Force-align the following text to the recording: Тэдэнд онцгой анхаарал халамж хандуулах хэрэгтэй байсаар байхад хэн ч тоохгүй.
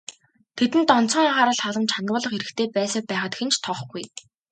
Тэдэнд 0.57 0.89
онцгой 0.97 1.27
анхаарал 1.29 1.59
халамж 1.63 1.89
хандуулах 1.93 2.31
хэрэгтэй 2.33 2.67
байсаар 2.75 3.05
байхад 3.11 3.33
хэн 3.37 3.49
ч 3.53 3.55
тоохгүй. 3.65 4.03